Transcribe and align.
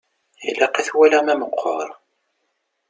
Ilaq 0.49 0.75
ad 0.75 0.85
t-waliɣ 0.87 1.21
ma 1.23 1.35
meqqer. 1.41 1.89